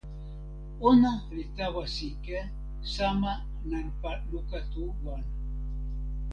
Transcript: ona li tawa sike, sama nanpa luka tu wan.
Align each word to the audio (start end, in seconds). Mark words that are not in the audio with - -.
ona 0.87 1.13
li 1.35 1.43
tawa 1.55 1.83
sike, 1.95 2.39
sama 2.93 3.31
nanpa 3.69 4.11
luka 4.31 4.59
tu 4.71 4.83
wan. 5.03 5.23